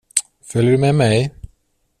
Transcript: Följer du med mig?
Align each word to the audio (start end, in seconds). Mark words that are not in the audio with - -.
Följer 0.45 0.71
du 0.71 0.77
med 0.77 0.95
mig? 0.95 1.33